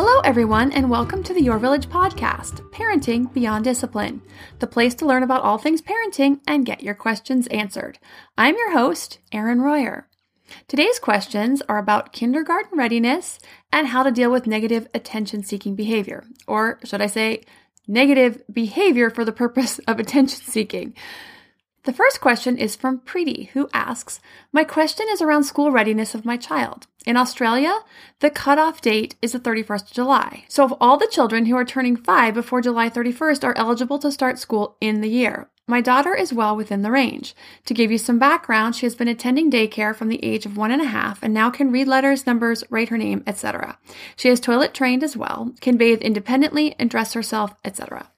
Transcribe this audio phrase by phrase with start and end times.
[0.00, 4.22] Hello, everyone, and welcome to the Your Village podcast, Parenting Beyond Discipline,
[4.60, 7.98] the place to learn about all things parenting and get your questions answered.
[8.38, 10.06] I'm your host, Erin Royer.
[10.68, 13.40] Today's questions are about kindergarten readiness
[13.72, 17.42] and how to deal with negative attention seeking behavior, or should I say,
[17.88, 20.94] negative behavior for the purpose of attention seeking.
[21.88, 24.20] The first question is from Preeti, who asks
[24.52, 26.86] My question is around school readiness of my child.
[27.06, 27.78] In Australia,
[28.20, 30.44] the cutoff date is the 31st of July.
[30.48, 34.12] So, if all the children who are turning five before July 31st are eligible to
[34.12, 37.34] start school in the year, my daughter is well within the range.
[37.64, 40.70] To give you some background, she has been attending daycare from the age of one
[40.70, 43.78] and a half and now can read letters, numbers, write her name, etc.
[44.14, 48.10] She is toilet trained as well, can bathe independently and dress herself, etc.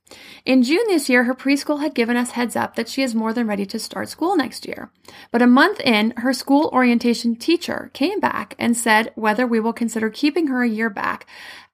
[0.45, 3.33] In June this year, her preschool had given us heads up that she is more
[3.33, 4.91] than ready to start school next year.
[5.31, 9.73] But a month in, her school orientation teacher came back and said whether we will
[9.73, 11.27] consider keeping her a year back,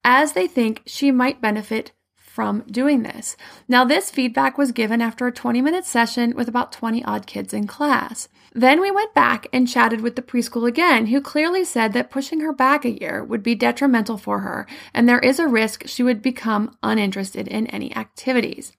[0.05, 1.93] as they think she might benefit
[2.37, 3.35] from doing this.
[3.67, 7.55] Now, this feedback was given after a 20 minute session with about 20 odd kids
[7.55, 8.29] in class.
[8.57, 12.41] Then we went back and chatted with the preschool again, who clearly said that pushing
[12.41, 16.03] her back a year would be detrimental for her, and there is a risk she
[16.03, 18.73] would become uninterested in any activities.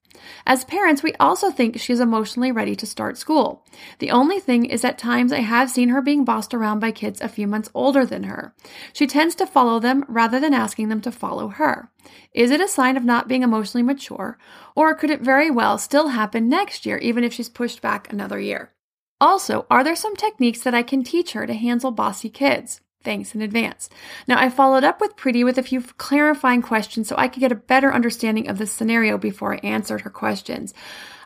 [0.47, 3.67] As parents, we also think she's emotionally ready to start school.
[3.99, 7.21] The only thing is at times I have seen her being bossed around by kids
[7.21, 8.55] a few months older than her.
[8.93, 11.91] She tends to follow them rather than asking them to follow her.
[12.33, 14.39] Is it a sign of not being emotionally mature,
[14.75, 18.39] or could it very well still happen next year, even if she's pushed back another
[18.39, 18.71] year?
[19.19, 22.81] Also, are there some techniques that I can teach her to handle bossy kids?
[23.03, 23.89] Thanks in advance.
[24.27, 27.53] Now, I followed up with Preeti with a few clarifying questions so I could get
[27.53, 30.73] a better understanding of the scenario before I answered her questions.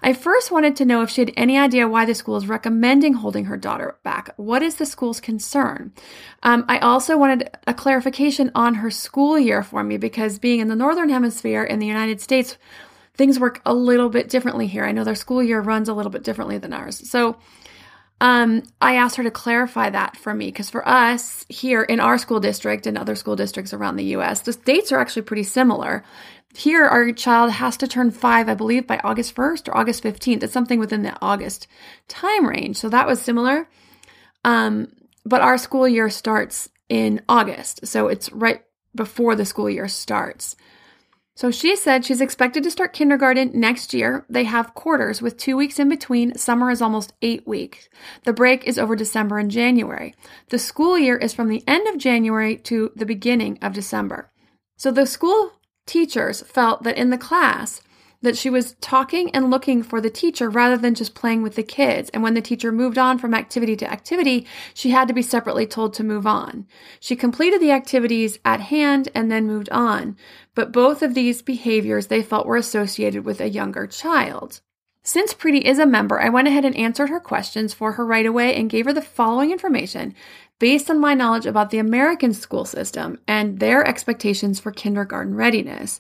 [0.04, 3.14] I first wanted to know if she had any idea why the school is recommending
[3.14, 4.30] holding her daughter back.
[4.38, 5.92] What is the school's concern?
[6.44, 10.68] Um, I also wanted a clarification on her school year for me because being in
[10.68, 12.58] the Northern Hemisphere in the United States,
[13.16, 14.86] things work a little bit differently here.
[14.86, 17.10] I know their school year runs a little bit differently than ours.
[17.10, 17.38] So,
[18.22, 22.20] um, I asked her to clarify that for me because for us here in our
[22.20, 26.04] school district and other school districts around the US, the dates are actually pretty similar.
[26.56, 30.44] Here, our child has to turn five, I believe, by August 1st or August 15th.
[30.44, 31.68] It's something within the August
[32.08, 32.78] time range.
[32.78, 33.68] So that was similar.
[34.46, 34.90] Um,
[35.26, 37.88] but our school year starts in August.
[37.88, 38.62] So it's right
[38.94, 40.56] before the school year starts.
[41.36, 44.26] So she said she's expected to start kindergarten next year.
[44.30, 46.38] They have quarters with two weeks in between.
[46.38, 47.88] Summer is almost eight weeks.
[48.26, 50.14] The break is over December and January.
[50.50, 54.32] The school year is from the end of January to the beginning of December.
[54.78, 55.54] So the school
[55.86, 57.82] teachers felt that in the class,
[58.22, 61.64] that she was talking and looking for the teacher rather than just playing with the
[61.64, 62.10] kids.
[62.12, 65.66] And when the teacher moved on from activity to activity, she had to be separately
[65.66, 66.68] told to move on.
[67.00, 70.16] She completed the activities at hand and then moved on.
[70.54, 74.62] But both of these behaviors they felt were associated with a younger child.
[75.04, 78.26] Since Preeti is a member, I went ahead and answered her questions for her right
[78.26, 80.14] away and gave her the following information
[80.60, 86.00] based on my knowledge about the American school system and their expectations for kindergarten readiness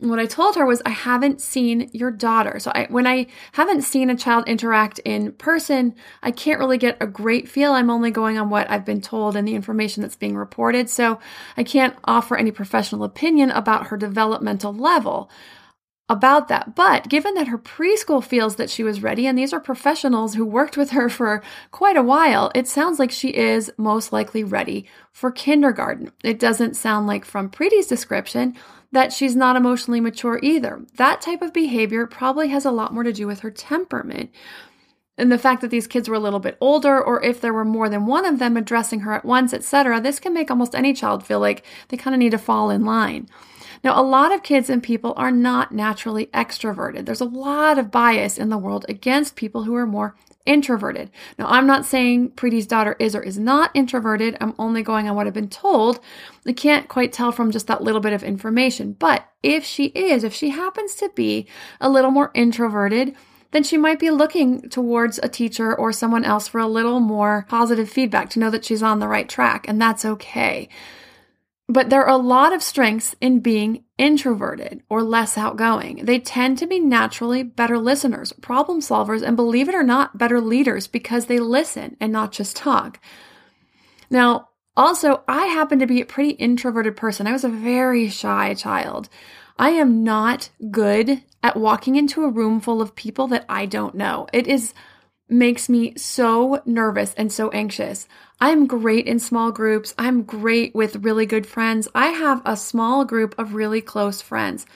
[0.00, 2.58] what I told her was I haven't seen your daughter.
[2.58, 6.96] So I, when I haven't seen a child interact in person, I can't really get
[7.00, 7.72] a great feel.
[7.72, 10.88] I'm only going on what I've been told and the information that's being reported.
[10.88, 11.20] So
[11.56, 15.30] I can't offer any professional opinion about her developmental level
[16.10, 16.74] about that.
[16.74, 20.44] But given that her preschool feels that she was ready, and these are professionals who
[20.44, 21.40] worked with her for
[21.70, 26.10] quite a while, it sounds like she is most likely ready for kindergarten.
[26.24, 28.56] It doesn't sound like from Preeti's description
[28.92, 30.84] that she's not emotionally mature either.
[30.96, 34.30] That type of behavior probably has a lot more to do with her temperament.
[35.16, 37.64] And the fact that these kids were a little bit older, or if there were
[37.64, 40.94] more than one of them addressing her at once, etc., this can make almost any
[40.94, 43.28] child feel like they kind of need to fall in line.
[43.84, 47.06] Now, a lot of kids and people are not naturally extroverted.
[47.06, 50.16] There's a lot of bias in the world against people who are more
[50.46, 51.10] introverted.
[51.38, 54.36] Now, I'm not saying Preeti's daughter is or is not introverted.
[54.40, 56.00] I'm only going on what I've been told.
[56.46, 58.92] I can't quite tell from just that little bit of information.
[58.92, 61.46] But if she is, if she happens to be
[61.80, 63.14] a little more introverted,
[63.52, 67.46] then she might be looking towards a teacher or someone else for a little more
[67.48, 70.68] positive feedback to know that she's on the right track, and that's okay.
[71.70, 76.04] But there are a lot of strengths in being introverted or less outgoing.
[76.04, 80.40] They tend to be naturally better listeners, problem solvers, and believe it or not, better
[80.40, 82.98] leaders because they listen and not just talk.
[84.10, 87.28] Now, also, I happen to be a pretty introverted person.
[87.28, 89.08] I was a very shy child.
[89.56, 93.94] I am not good at walking into a room full of people that I don't
[93.94, 94.26] know.
[94.32, 94.74] It is
[95.30, 98.08] makes me so nervous and so anxious.
[98.40, 99.94] I'm great in small groups.
[99.98, 101.88] I'm great with really good friends.
[101.94, 104.66] I have a small group of really close friends.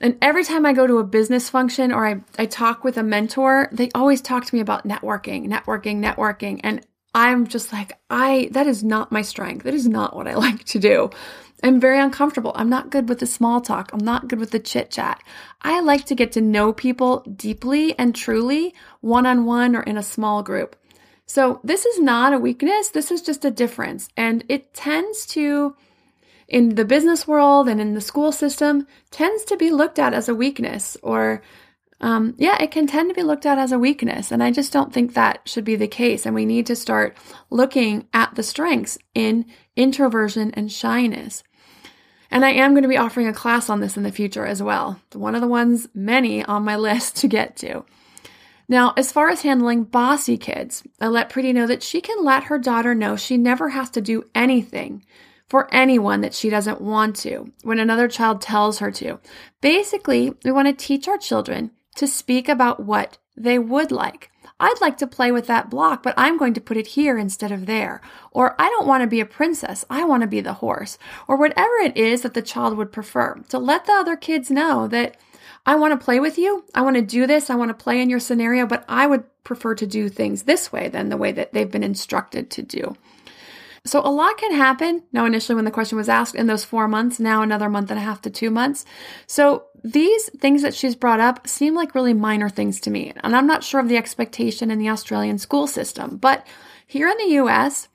[0.00, 3.02] And every time I go to a business function or I, I talk with a
[3.02, 6.60] mentor, they always talk to me about networking, networking, networking.
[6.64, 6.84] And
[7.14, 9.62] I'm just like, I, that is not my strength.
[9.64, 11.10] That is not what I like to do.
[11.64, 12.52] I'm very uncomfortable.
[12.54, 13.90] I'm not good with the small talk.
[13.92, 15.22] I'm not good with the chit chat.
[15.62, 19.96] I like to get to know people deeply and truly, one on one or in
[19.96, 20.76] a small group.
[21.24, 22.90] So this is not a weakness.
[22.90, 24.10] This is just a difference.
[24.14, 25.74] And it tends to,
[26.48, 30.28] in the business world and in the school system, tends to be looked at as
[30.28, 31.40] a weakness or
[32.02, 34.30] um, yeah, it can tend to be looked at as a weakness.
[34.30, 36.26] And I just don't think that should be the case.
[36.26, 37.16] And we need to start
[37.48, 41.42] looking at the strengths in introversion and shyness.
[42.34, 44.60] And I am going to be offering a class on this in the future as
[44.60, 45.00] well.
[45.12, 47.84] One of the ones, many on my list to get to.
[48.68, 52.44] Now, as far as handling bossy kids, I let Preeti know that she can let
[52.44, 55.04] her daughter know she never has to do anything
[55.48, 59.20] for anyone that she doesn't want to when another child tells her to.
[59.60, 64.32] Basically, we want to teach our children to speak about what they would like.
[64.64, 67.52] I'd like to play with that block, but I'm going to put it here instead
[67.52, 68.00] of there.
[68.30, 69.84] Or I don't want to be a princess.
[69.90, 70.96] I want to be the horse.
[71.28, 73.42] Or whatever it is that the child would prefer.
[73.50, 75.18] To let the other kids know that
[75.66, 76.64] I want to play with you.
[76.74, 77.50] I want to do this.
[77.50, 80.72] I want to play in your scenario, but I would prefer to do things this
[80.72, 82.96] way than the way that they've been instructed to do.
[83.86, 85.02] So a lot can happen.
[85.12, 87.98] Now, initially, when the question was asked in those four months, now another month and
[87.98, 88.86] a half to two months.
[89.26, 93.12] So these things that she's brought up seem like really minor things to me.
[93.22, 96.16] And I'm not sure of the expectation in the Australian school system.
[96.16, 96.46] But
[96.86, 97.88] here in the US,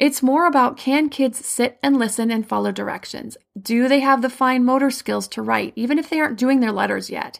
[0.00, 3.36] it's more about can kids sit and listen and follow directions?
[3.60, 6.72] Do they have the fine motor skills to write, even if they aren't doing their
[6.72, 7.38] letters yet?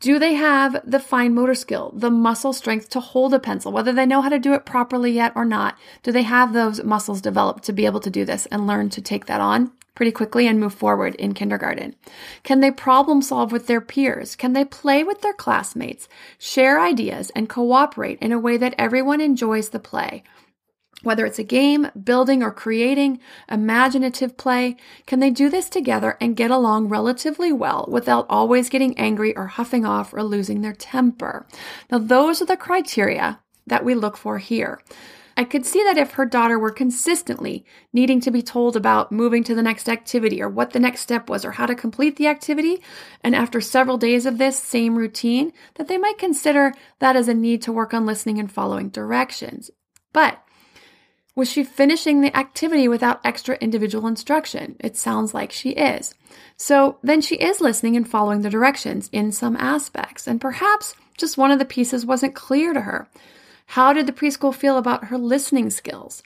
[0.00, 3.92] Do they have the fine motor skill, the muscle strength to hold a pencil, whether
[3.92, 5.78] they know how to do it properly yet or not?
[6.02, 9.00] Do they have those muscles developed to be able to do this and learn to
[9.00, 11.94] take that on pretty quickly and move forward in kindergarten?
[12.42, 14.34] Can they problem solve with their peers?
[14.34, 16.08] Can they play with their classmates,
[16.40, 20.24] share ideas, and cooperate in a way that everyone enjoys the play?
[21.02, 23.20] Whether it's a game, building, or creating,
[23.50, 24.76] imaginative play,
[25.06, 29.46] can they do this together and get along relatively well without always getting angry or
[29.46, 31.46] huffing off or losing their temper?
[31.90, 34.80] Now, those are the criteria that we look for here.
[35.36, 37.64] I could see that if her daughter were consistently
[37.94, 41.30] needing to be told about moving to the next activity or what the next step
[41.30, 42.82] was or how to complete the activity,
[43.24, 47.32] and after several days of this same routine, that they might consider that as a
[47.32, 49.70] need to work on listening and following directions.
[50.12, 50.42] But
[51.36, 54.76] was she finishing the activity without extra individual instruction?
[54.80, 56.14] It sounds like she is.
[56.56, 61.38] So then she is listening and following the directions in some aspects, and perhaps just
[61.38, 63.08] one of the pieces wasn't clear to her.
[63.66, 66.22] How did the preschool feel about her listening skills?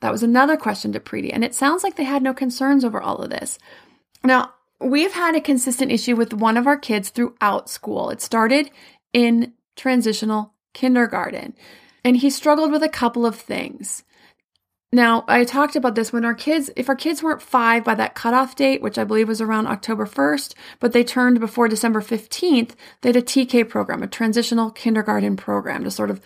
[0.00, 3.00] That was another question to Preeti, and it sounds like they had no concerns over
[3.00, 3.58] all of this.
[4.24, 8.10] Now, we've had a consistent issue with one of our kids throughout school.
[8.10, 8.70] It started
[9.12, 11.54] in transitional kindergarten,
[12.04, 14.04] and he struggled with a couple of things.
[14.90, 18.14] Now, I talked about this when our kids, if our kids weren't five by that
[18.14, 22.70] cutoff date, which I believe was around October 1st, but they turned before December 15th,
[23.02, 26.22] they had a TK program, a transitional kindergarten program to sort of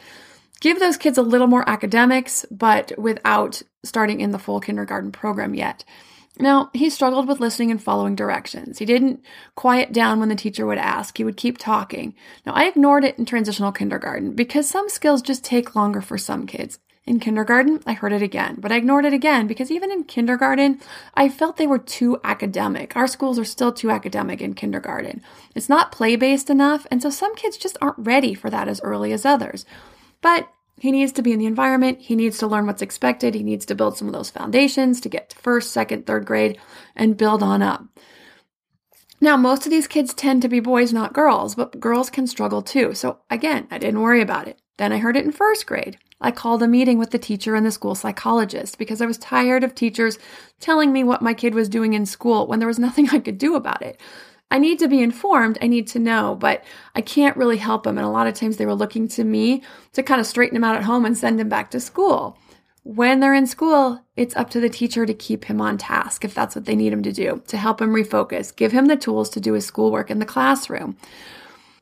[0.61, 5.57] give those kids a little more academics, but without starting in the full kindergarten program
[5.57, 5.85] yet.
[6.39, 8.79] Now, he struggled with listening and following directions.
[8.79, 9.25] He didn't
[9.57, 11.19] quiet down when the teacher would ask.
[11.19, 12.15] He would keep talking.
[12.47, 16.47] Now, I ignored it in transitional kindergarten because some skills just take longer for some
[16.47, 16.79] kids.
[17.05, 20.81] In kindergarten, I heard it again, but I ignored it again because even in kindergarten,
[21.15, 22.95] I felt they were too academic.
[22.97, 25.21] Our schools are still too academic in kindergarten.
[25.55, 28.81] It's not play based enough, and so some kids just aren't ready for that as
[28.83, 29.67] early as others.
[30.21, 32.01] But he needs to be in the environment.
[32.01, 33.35] He needs to learn what's expected.
[33.35, 36.59] He needs to build some of those foundations to get to first, second, third grade
[36.95, 37.85] and build on up.
[39.21, 42.63] Now, most of these kids tend to be boys, not girls, but girls can struggle
[42.63, 42.95] too.
[42.95, 44.61] So again, I didn't worry about it.
[44.79, 45.99] Then I heard it in first grade.
[46.23, 49.65] I called a meeting with the teacher and the school psychologist because I was tired
[49.65, 50.19] of teachers
[50.61, 53.39] telling me what my kid was doing in school when there was nothing I could
[53.39, 54.01] do about it.
[54.51, 56.63] I need to be informed, I need to know, but
[56.95, 57.97] I can't really help them.
[57.97, 59.63] And a lot of times they were looking to me
[59.95, 62.39] to kind of straighten him out at home and send him back to school.
[62.85, 66.35] when they're in school, it's up to the teacher to keep him on task if
[66.35, 69.31] that's what they need him to do, to help him refocus, give him the tools
[69.31, 70.97] to do his schoolwork in the classroom.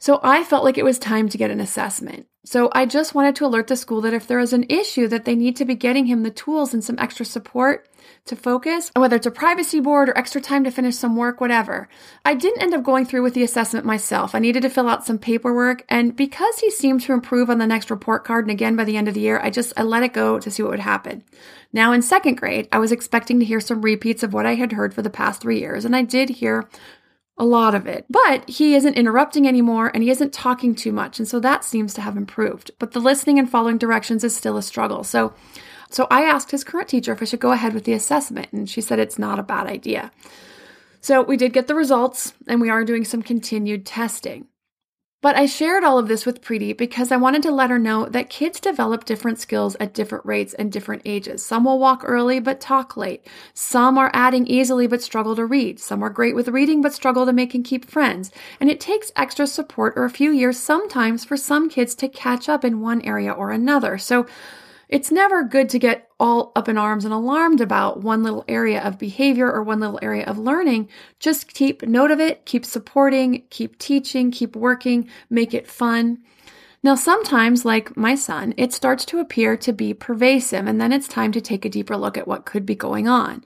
[0.00, 2.26] So I felt like it was time to get an assessment.
[2.42, 5.26] So I just wanted to alert the school that if there is an issue that
[5.26, 7.86] they need to be getting him the tools and some extra support
[8.24, 11.86] to focus, whether it's a privacy board or extra time to finish some work, whatever.
[12.24, 14.34] I didn't end up going through with the assessment myself.
[14.34, 17.66] I needed to fill out some paperwork and because he seemed to improve on the
[17.66, 20.02] next report card and again by the end of the year, I just I let
[20.02, 21.22] it go to see what would happen.
[21.74, 24.72] Now in second grade, I was expecting to hear some repeats of what I had
[24.72, 26.70] heard for the past 3 years and I did hear
[27.40, 28.04] a lot of it.
[28.10, 31.18] But he isn't interrupting anymore and he isn't talking too much.
[31.18, 32.70] And so that seems to have improved.
[32.78, 35.02] But the listening and following directions is still a struggle.
[35.02, 35.32] So
[35.88, 38.68] so I asked his current teacher if I should go ahead with the assessment and
[38.70, 40.12] she said it's not a bad idea.
[41.00, 44.46] So we did get the results and we are doing some continued testing.
[45.22, 48.06] But I shared all of this with Preeti because I wanted to let her know
[48.06, 51.44] that kids develop different skills at different rates and different ages.
[51.44, 53.26] Some will walk early but talk late.
[53.52, 55.78] Some are adding easily but struggle to read.
[55.78, 58.30] Some are great with reading but struggle to make and keep friends.
[58.60, 62.48] And it takes extra support or a few years sometimes for some kids to catch
[62.48, 63.98] up in one area or another.
[63.98, 64.26] So
[64.90, 68.82] it's never good to get all up in arms and alarmed about one little area
[68.82, 70.88] of behavior or one little area of learning.
[71.20, 76.18] Just keep note of it, keep supporting, keep teaching, keep working, make it fun.
[76.82, 81.06] Now, sometimes, like my son, it starts to appear to be pervasive, and then it's
[81.06, 83.44] time to take a deeper look at what could be going on.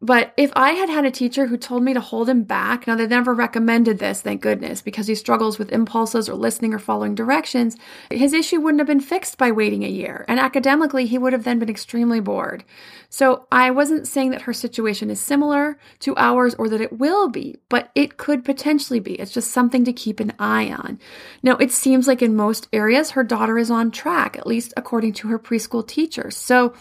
[0.00, 2.94] But if I had had a teacher who told me to hold him back, now
[2.94, 7.16] they never recommended this, thank goodness, because he struggles with impulses or listening or following
[7.16, 7.76] directions,
[8.08, 10.24] his issue wouldn't have been fixed by waiting a year.
[10.28, 12.62] And academically, he would have then been extremely bored.
[13.08, 17.28] So I wasn't saying that her situation is similar to ours or that it will
[17.28, 19.14] be, but it could potentially be.
[19.14, 21.00] It's just something to keep an eye on.
[21.42, 25.14] Now, it seems like in most areas, her daughter is on track, at least according
[25.14, 26.36] to her preschool teachers.
[26.36, 26.72] So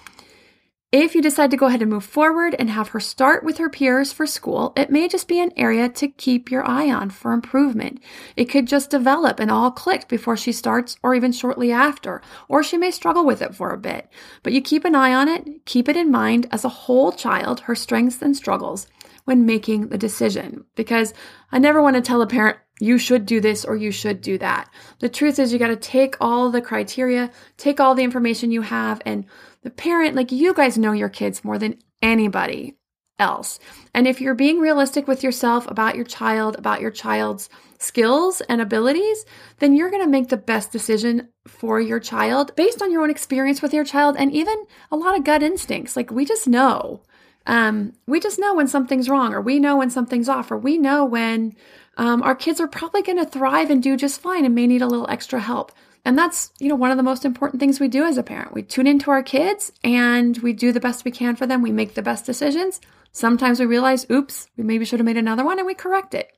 [0.93, 3.69] if you decide to go ahead and move forward and have her start with her
[3.69, 7.33] peers for school, it may just be an area to keep your eye on for
[7.33, 8.01] improvement.
[8.37, 12.63] It could just develop and all click before she starts or even shortly after, or
[12.63, 14.09] she may struggle with it for a bit.
[14.43, 17.61] But you keep an eye on it, keep it in mind as a whole child,
[17.61, 18.87] her strengths and struggles
[19.25, 20.63] when making the decision.
[20.75, 21.13] Because
[21.51, 24.37] I never want to tell a parent, you should do this or you should do
[24.37, 24.69] that.
[24.99, 28.61] The truth is, you got to take all the criteria, take all the information you
[28.61, 29.25] have, and
[29.67, 32.77] the parent, like you guys know your kids more than anybody
[33.19, 33.59] else.
[33.93, 38.61] And if you're being realistic with yourself about your child, about your child's skills and
[38.61, 39.25] abilities,
[39.59, 43.09] then you're going to make the best decision for your child based on your own
[43.09, 45.97] experience with your child and even a lot of gut instincts.
[45.97, 47.01] Like we just know.
[47.45, 50.77] Um, we just know when something's wrong, or we know when something's off, or we
[50.77, 51.55] know when
[51.97, 54.81] um, our kids are probably going to thrive and do just fine and may need
[54.81, 55.73] a little extra help.
[56.07, 58.53] And that's, you know, one of the most important things we do as a parent.
[58.53, 61.61] We tune into our kids and we do the best we can for them.
[61.61, 62.79] We make the best decisions.
[63.11, 66.31] Sometimes we realize, oops, we maybe should have made another one and we correct it.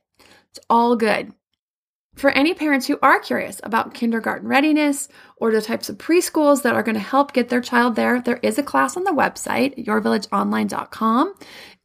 [0.50, 1.32] It's all good.
[2.16, 6.74] For any parents who are curious about kindergarten readiness or the types of preschools that
[6.74, 9.86] are going to help get their child there, there is a class on the website,
[9.86, 11.34] yourvillageonline.com.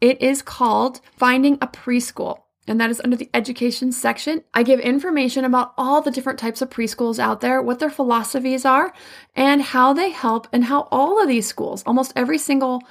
[0.02, 4.44] It is called Finding a Preschool and that is under the education section.
[4.54, 8.66] I give information about all the different types of preschools out there, what their philosophies
[8.66, 8.94] are,
[9.36, 12.82] and how they help, and how all of these schools, almost every single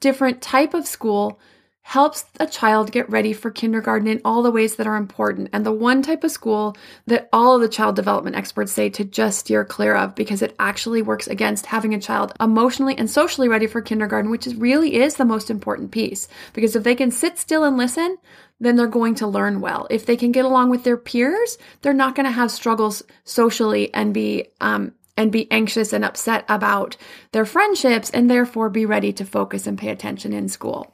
[0.00, 1.38] different type of school,
[1.86, 5.50] helps a child get ready for kindergarten in all the ways that are important.
[5.52, 6.74] And the one type of school
[7.06, 10.56] that all of the child development experts say to just steer clear of because it
[10.58, 14.94] actually works against having a child emotionally and socially ready for kindergarten, which is really
[14.96, 16.26] is the most important piece.
[16.54, 18.16] Because if they can sit still and listen,
[18.58, 19.86] then they're going to learn well.
[19.90, 23.92] If they can get along with their peers, they're not going to have struggles socially
[23.92, 26.96] and be um, and be anxious and upset about
[27.32, 30.93] their friendships and therefore be ready to focus and pay attention in school.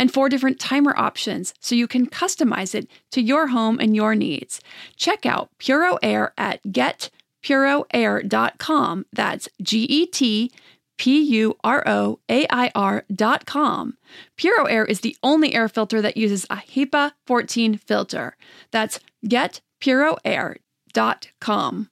[0.00, 4.14] and four different timer options so you can customize it to your home and your
[4.14, 4.62] needs.
[4.96, 9.04] Check out Puro Air at getpuroair.com.
[9.12, 10.50] That's G E T
[10.96, 13.98] P U R O A I R dot com.
[14.38, 18.38] Puro Air is the only air filter that uses a HEPA 14 filter.
[18.70, 21.90] That's getpuroair.com.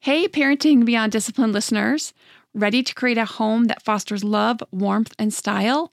[0.00, 2.12] Hey, Parenting Beyond Discipline listeners.
[2.54, 5.92] Ready to create a home that fosters love, warmth, and style?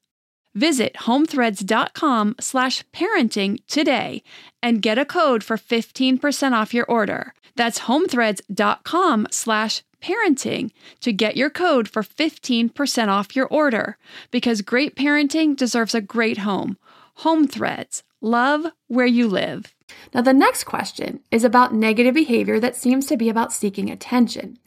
[0.53, 4.23] Visit homethreads.com slash parenting today
[4.61, 7.33] and get a code for 15% off your order.
[7.55, 13.97] That's homethreads.com slash parenting to get your code for 15% off your order
[14.31, 16.77] because great parenting deserves a great home.
[17.17, 19.73] Home Threads, love where you live.
[20.13, 24.57] Now, the next question is about negative behavior that seems to be about seeking attention.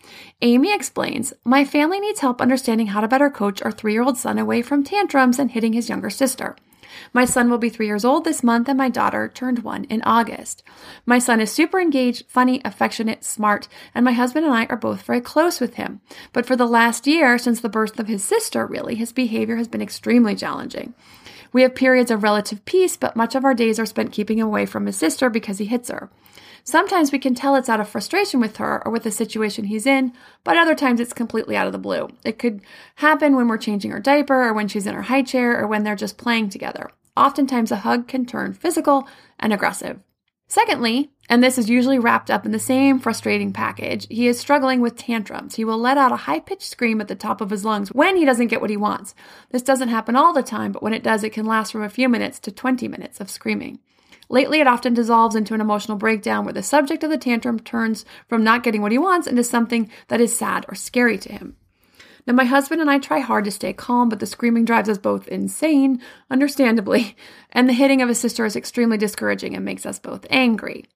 [0.42, 4.18] Amy explains My family needs help understanding how to better coach our three year old
[4.18, 6.56] son away from tantrums and hitting his younger sister.
[7.12, 10.02] My son will be three years old this month, and my daughter turned one in
[10.02, 10.62] August.
[11.06, 15.02] My son is super engaged, funny, affectionate, smart, and my husband and I are both
[15.02, 16.00] very close with him.
[16.32, 19.68] But for the last year, since the birth of his sister, really, his behavior has
[19.68, 20.94] been extremely challenging.
[21.54, 24.46] We have periods of relative peace, but much of our days are spent keeping him
[24.48, 26.10] away from his sister because he hits her.
[26.64, 29.86] Sometimes we can tell it's out of frustration with her or with the situation he's
[29.86, 30.12] in,
[30.42, 32.08] but other times it's completely out of the blue.
[32.24, 32.60] It could
[32.96, 35.84] happen when we're changing her diaper or when she's in her high chair or when
[35.84, 36.90] they're just playing together.
[37.16, 39.06] Oftentimes a hug can turn physical
[39.38, 40.02] and aggressive.
[40.48, 44.80] Secondly, and this is usually wrapped up in the same frustrating package, he is struggling
[44.80, 45.54] with tantrums.
[45.54, 48.16] He will let out a high pitched scream at the top of his lungs when
[48.16, 49.14] he doesn't get what he wants.
[49.50, 51.88] This doesn't happen all the time, but when it does, it can last from a
[51.88, 53.78] few minutes to 20 minutes of screaming.
[54.28, 58.04] Lately, it often dissolves into an emotional breakdown where the subject of the tantrum turns
[58.28, 61.56] from not getting what he wants into something that is sad or scary to him.
[62.26, 64.96] Now, my husband and I try hard to stay calm, but the screaming drives us
[64.96, 67.16] both insane, understandably,
[67.52, 70.86] and the hitting of his sister is extremely discouraging and makes us both angry.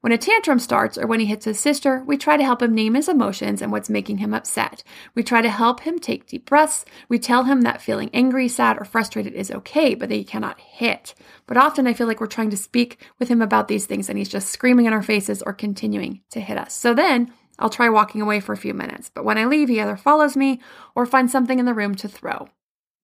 [0.00, 2.72] When a tantrum starts or when he hits his sister, we try to help him
[2.74, 4.84] name his emotions and what's making him upset.
[5.16, 6.84] We try to help him take deep breaths.
[7.08, 10.60] We tell him that feeling angry, sad, or frustrated is okay, but that he cannot
[10.60, 11.14] hit.
[11.46, 14.16] But often I feel like we're trying to speak with him about these things and
[14.16, 16.74] he's just screaming in our faces or continuing to hit us.
[16.74, 19.80] So then I'll try walking away for a few minutes, but when I leave, he
[19.80, 20.60] either follows me
[20.94, 22.48] or finds something in the room to throw.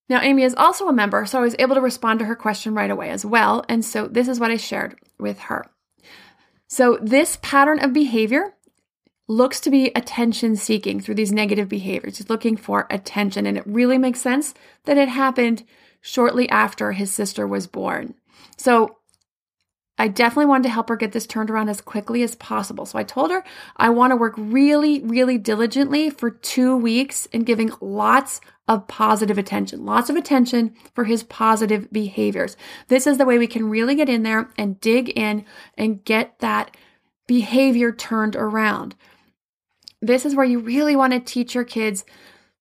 [0.09, 2.75] Now, Amy is also a member, so I was able to respond to her question
[2.75, 3.65] right away as well.
[3.69, 5.67] And so this is what I shared with her.
[6.67, 8.55] So, this pattern of behavior
[9.29, 12.19] looks to be attention seeking through these negative behaviors.
[12.19, 15.65] He's looking for attention, and it really makes sense that it happened
[16.01, 18.15] shortly after his sister was born.
[18.57, 18.99] So,
[19.97, 22.85] I definitely wanted to help her get this turned around as quickly as possible.
[22.85, 23.45] So I told her
[23.77, 29.37] I want to work really, really diligently for two weeks in giving lots of positive
[29.37, 32.57] attention, lots of attention for his positive behaviors.
[32.89, 35.45] This is the way we can really get in there and dig in
[35.77, 36.77] and get that
[37.27, 38.95] behavior turned around.
[40.01, 42.05] This is where you really want to teach your kids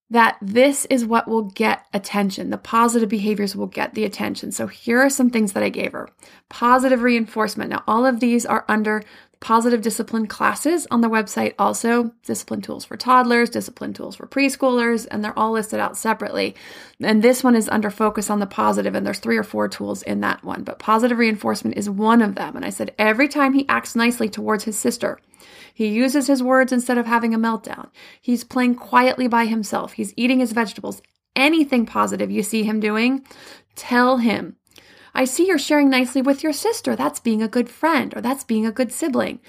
[0.09, 2.49] that this is what will get attention.
[2.49, 4.51] The positive behaviors will get the attention.
[4.51, 6.07] So here are some things that I gave her.
[6.49, 7.71] Positive reinforcement.
[7.71, 9.03] Now, all of these are under
[9.43, 12.13] positive discipline classes on the website also.
[12.25, 16.55] Discipline tools for toddlers discipline tools for preschoolers and they're all listed out separately.
[17.01, 20.01] And this one is under focus on the positive and there's three or four tools
[20.01, 20.63] in that one.
[20.63, 22.55] But positive reinforcement is one of them.
[22.55, 25.19] And i said every time he acts nicely towards his sister
[25.73, 27.89] he uses his words instead of having a meltdown.
[28.21, 29.93] He's playing quietly by himself.
[29.93, 31.01] He's eating his vegetables.
[31.35, 33.25] Anything positive you see him doing,
[33.75, 34.55] tell him.
[35.13, 36.95] I see you're sharing nicely with your sister.
[36.95, 39.39] That's being a good friend, or that's being a good sibling.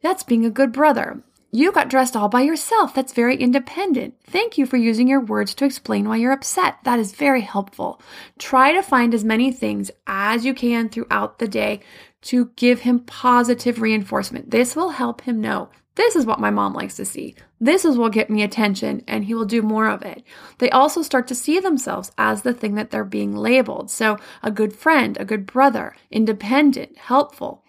[0.00, 1.22] That's being a good brother.
[1.54, 2.94] You got dressed all by yourself.
[2.94, 4.14] That's very independent.
[4.24, 6.78] Thank you for using your words to explain why you're upset.
[6.84, 8.00] That is very helpful.
[8.38, 11.80] Try to find as many things as you can throughout the day
[12.22, 14.50] to give him positive reinforcement.
[14.50, 17.34] This will help him know this is what my mom likes to see.
[17.60, 20.22] This is what get me attention, and he will do more of it.
[20.58, 23.90] They also start to see themselves as the thing that they're being labeled.
[23.90, 27.62] So, a good friend, a good brother, independent, helpful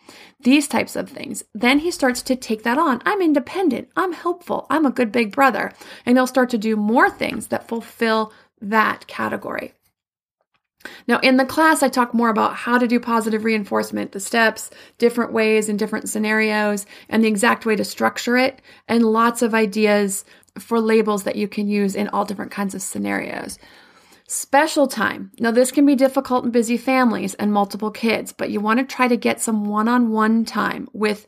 [0.43, 1.43] these types of things.
[1.53, 3.01] Then he starts to take that on.
[3.05, 3.89] I'm independent.
[3.95, 4.67] I'm helpful.
[4.69, 5.71] I'm a good big brother.
[6.05, 9.73] And he'll start to do more things that fulfill that category.
[11.07, 14.69] Now, in the class, I talk more about how to do positive reinforcement, the steps,
[14.97, 19.53] different ways in different scenarios, and the exact way to structure it, and lots of
[19.53, 20.25] ideas
[20.59, 23.57] for labels that you can use in all different kinds of scenarios.
[24.27, 25.31] Special time.
[25.39, 28.85] Now, this can be difficult in busy families and multiple kids, but you want to
[28.85, 31.27] try to get some one on one time with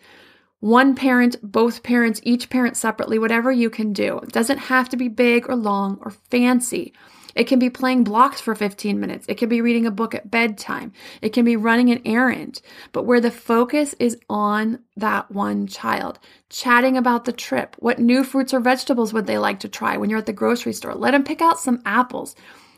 [0.59, 4.17] one parent, both parents, each parent separately, whatever you can do.
[4.19, 6.93] It doesn't have to be big or long or fancy.
[7.35, 9.25] It can be playing blocks for 15 minutes.
[9.27, 10.93] It can be reading a book at bedtime.
[11.21, 12.61] It can be running an errand,
[12.93, 16.17] but where the focus is on that one child.
[16.49, 17.75] Chatting about the trip.
[17.79, 20.73] What new fruits or vegetables would they like to try when you're at the grocery
[20.73, 20.95] store?
[20.95, 22.35] Let them pick out some apples.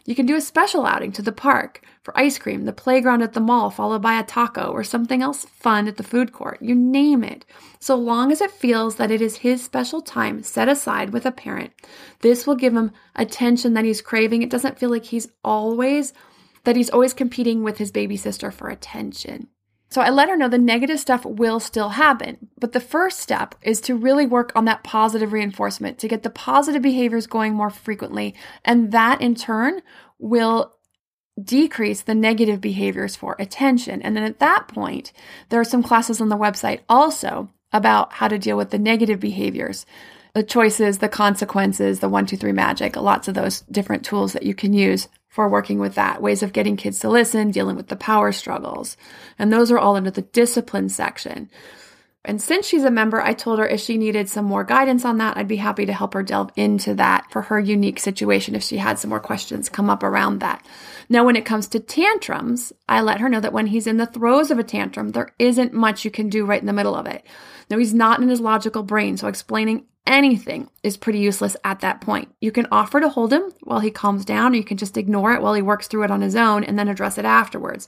[0.08, 3.34] You can do a special outing to the park for ice cream, the playground at
[3.34, 6.62] the mall, followed by a taco or something else fun at the food court.
[6.62, 7.46] You name it.
[7.82, 11.32] So long as it feels that it is his special time set aside with a
[11.34, 11.74] parent,
[12.22, 14.44] this will give him attention that he's craving.
[14.44, 16.14] It doesn't feel like he's always,
[16.64, 19.50] that he's always competing with his baby sister for attention.
[19.90, 22.50] So I let her know the negative stuff will still happen.
[22.60, 26.30] But the first step is to really work on that positive reinforcement to get the
[26.30, 28.36] positive behaviors going more frequently.
[28.66, 29.82] And that in turn
[30.20, 30.74] will
[31.42, 34.02] decrease the negative behaviors for attention.
[34.02, 35.14] And then at that point,
[35.50, 39.20] there are some classes on the website also about how to deal with the negative
[39.20, 39.86] behaviors
[40.34, 44.44] the choices, the consequences, the one, two, three magic, lots of those different tools that
[44.44, 47.88] you can use for working with that, ways of getting kids to listen, dealing with
[47.88, 48.98] the power struggles.
[49.40, 51.50] And those are all under the discipline section.
[52.24, 55.18] And since she's a member, I told her if she needed some more guidance on
[55.20, 58.64] that, I'd be happy to help her delve into that for her unique situation if
[58.64, 60.66] she had some more questions come up around that.
[61.08, 64.06] Now, when it comes to tantrums, I let her know that when he's in the
[64.06, 67.08] throes of a tantrum, there isn't much you can do right in the middle of
[67.08, 67.26] it.
[67.70, 72.02] Now, he's not in his logical brain, so explaining anything is pretty useless at that
[72.02, 72.34] point.
[72.40, 75.34] You can offer to hold him while he calms down, or you can just ignore
[75.34, 77.88] it while he works through it on his own and then address it afterwards.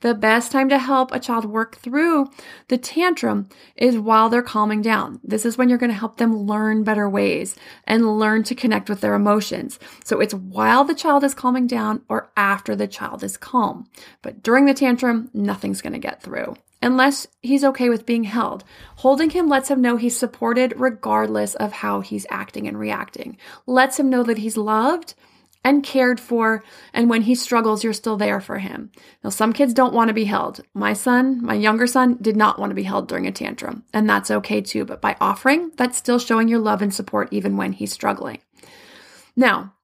[0.00, 2.30] The best time to help a child work through
[2.68, 5.20] the tantrum is while they're calming down.
[5.22, 8.88] This is when you're going to help them learn better ways and learn to connect
[8.88, 9.78] with their emotions.
[10.02, 13.88] So it's while the child is calming down or after the child is calm.
[14.22, 18.64] But during the tantrum, nothing's going to get through unless he's okay with being held.
[18.96, 23.36] Holding him lets him know he's supported regardless of how he's acting and reacting.
[23.66, 25.14] Lets him know that he's loved
[25.62, 26.64] and cared for,
[26.94, 28.90] and when he struggles, you're still there for him.
[29.22, 30.62] Now, some kids don't want to be held.
[30.72, 34.08] My son, my younger son, did not want to be held during a tantrum, and
[34.08, 34.86] that's okay too.
[34.86, 38.38] But by offering, that's still showing your love and support even when he's struggling.
[39.36, 39.74] Now,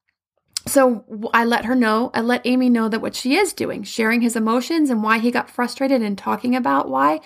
[0.66, 4.20] so I let her know, I let Amy know that what she is doing, sharing
[4.20, 7.20] his emotions and why he got frustrated and talking about why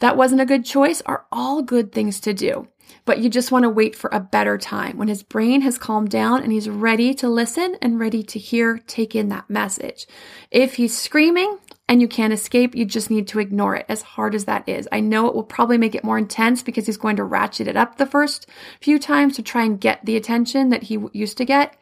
[0.00, 2.68] that wasn't a good choice, are all good things to do.
[3.04, 6.10] But you just want to wait for a better time when his brain has calmed
[6.10, 10.06] down and he's ready to listen and ready to hear, take in that message.
[10.50, 14.34] If he's screaming and you can't escape, you just need to ignore it as hard
[14.34, 14.88] as that is.
[14.92, 17.76] I know it will probably make it more intense because he's going to ratchet it
[17.76, 18.46] up the first
[18.80, 21.76] few times to try and get the attention that he used to get.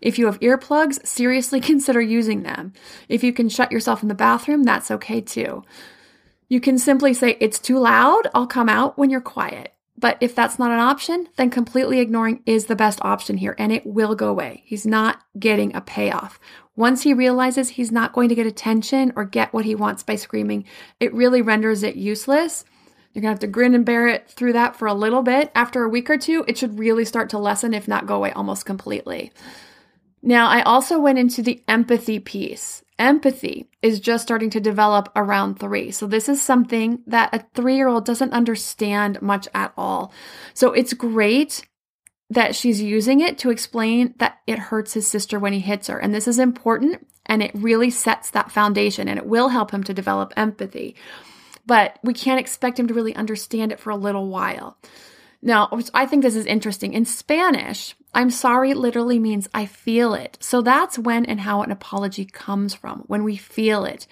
[0.00, 2.72] If you have earplugs, seriously consider using them.
[3.08, 5.64] If you can shut yourself in the bathroom, that's okay too.
[6.48, 9.74] You can simply say, It's too loud, I'll come out when you're quiet.
[9.98, 13.72] But if that's not an option, then completely ignoring is the best option here and
[13.72, 14.62] it will go away.
[14.64, 16.38] He's not getting a payoff.
[16.76, 20.14] Once he realizes he's not going to get attention or get what he wants by
[20.14, 20.64] screaming,
[21.00, 22.64] it really renders it useless.
[23.12, 25.50] You're to have to grin and bear it through that for a little bit.
[25.56, 28.30] After a week or two, it should really start to lessen, if not go away
[28.30, 29.32] almost completely.
[30.22, 32.82] Now, I also went into the empathy piece.
[32.98, 35.90] Empathy is just starting to develop around three.
[35.92, 40.12] So, this is something that a three year old doesn't understand much at all.
[40.54, 41.64] So, it's great
[42.30, 45.98] that she's using it to explain that it hurts his sister when he hits her.
[45.98, 49.82] And this is important and it really sets that foundation and it will help him
[49.84, 50.94] to develop empathy.
[51.66, 54.78] But we can't expect him to really understand it for a little while.
[55.40, 56.94] Now, I think this is interesting.
[56.94, 60.36] In Spanish, I'm sorry literally means I feel it.
[60.40, 64.06] So that's when and how an apology comes from, when we feel it.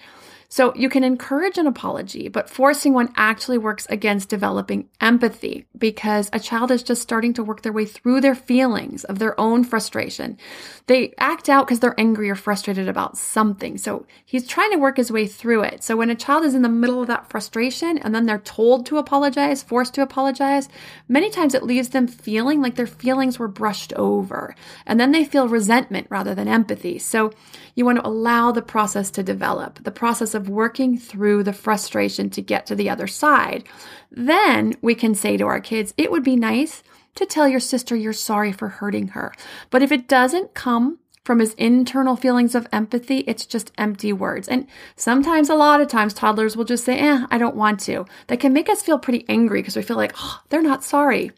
[0.49, 6.29] So you can encourage an apology, but forcing one actually works against developing empathy because
[6.31, 9.65] a child is just starting to work their way through their feelings of their own
[9.65, 10.37] frustration.
[10.85, 13.77] They act out because they're angry or frustrated about something.
[13.77, 15.83] So he's trying to work his way through it.
[15.83, 18.85] So when a child is in the middle of that frustration and then they're told
[18.85, 20.69] to apologize, forced to apologize,
[21.09, 24.55] many times it leaves them feeling like their feelings were brushed over.
[24.85, 26.99] And then they feel resentment rather than empathy.
[26.99, 27.33] So
[27.75, 32.29] you want to allow the process to develop, the process of working through the frustration
[32.29, 33.65] to get to the other side.
[34.09, 36.81] Then we can say to our kids, it would be nice
[37.15, 39.33] to tell your sister you're sorry for hurting her.
[39.69, 44.47] But if it doesn't come from his internal feelings of empathy, it's just empty words.
[44.47, 48.05] And sometimes, a lot of times, toddlers will just say, eh, I don't want to.
[48.27, 51.33] That can make us feel pretty angry because we feel like, oh, they're not sorry.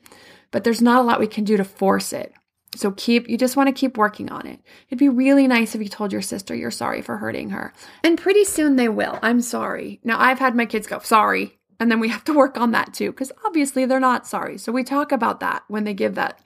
[0.52, 2.34] But there's not a lot we can do to force it.
[2.76, 4.60] So keep, you just want to keep working on it.
[4.88, 7.74] It'd be really nice if you told your sister you're sorry for hurting her.
[8.04, 9.18] And pretty soon they will.
[9.22, 10.00] I'm sorry.
[10.04, 11.58] Now I've had my kids go, sorry.
[11.80, 14.58] And then we have to work on that too, because obviously they're not sorry.
[14.58, 16.40] So we talk about that when they give that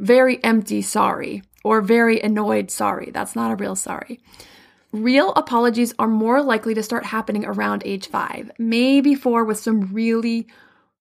[0.00, 3.10] very empty sorry or very annoyed sorry.
[3.12, 4.20] That's not a real sorry.
[4.92, 9.92] Real apologies are more likely to start happening around age five, maybe four with some
[9.92, 10.46] really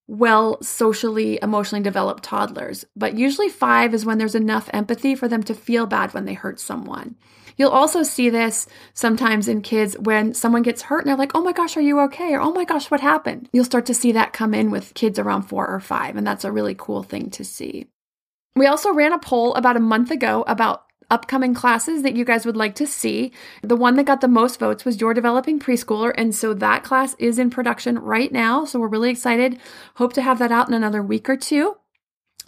[0.08, 5.44] well socially, emotionally developed toddlers, but usually five is when there's enough empathy for them
[5.44, 7.16] to feel bad when they hurt someone.
[7.58, 11.42] You'll also see this sometimes in kids when someone gets hurt and they're like, oh
[11.42, 12.34] my gosh, are you okay?
[12.34, 13.50] Or oh my gosh, what happened?
[13.54, 16.46] You'll start to see that come in with kids around four or five, and that's
[16.46, 17.88] a really cool thing to see.
[18.56, 22.44] We also ran a poll about a month ago about upcoming classes that you guys
[22.44, 23.32] would like to see.
[23.62, 26.12] The one that got the most votes was Your Developing Preschooler.
[26.18, 28.66] And so that class is in production right now.
[28.66, 29.60] So we're really excited.
[29.96, 31.78] Hope to have that out in another week or two.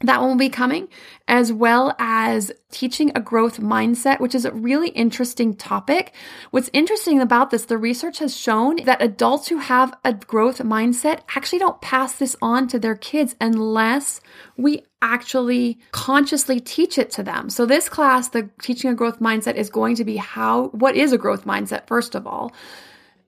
[0.02, 0.90] That one will be coming,
[1.26, 6.14] as well as teaching a growth mindset, which is a really interesting topic.
[6.52, 11.22] What's interesting about this, the research has shown that adults who have a growth mindset
[11.36, 14.20] actually don't pass this on to their kids unless
[14.58, 17.50] we actually consciously teach it to them.
[17.50, 21.14] So this class, the teaching a growth mindset is going to be how, what is
[21.14, 22.52] a growth mindset, first of all?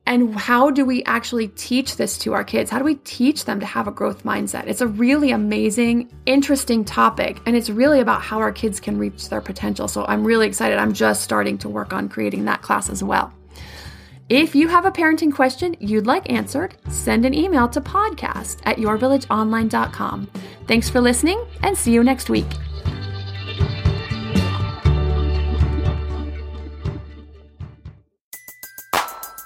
[0.08, 2.72] And how do we actually teach this to our kids?
[2.72, 4.66] How do we teach them to have a growth mindset?
[4.66, 9.28] It's a really amazing, interesting topic, and it's really about how our kids can reach
[9.28, 9.90] their potential.
[9.90, 10.78] So I'm really excited.
[10.78, 13.34] I'm just starting to work on creating that class as well.
[14.30, 18.78] If you have a parenting question you'd like answered, send an email to podcast at
[18.78, 20.30] yourvillageonline.com.
[20.68, 22.48] Thanks for listening and see you next week.